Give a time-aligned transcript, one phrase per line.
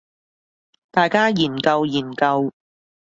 [0.89, 2.51] 大家研究研究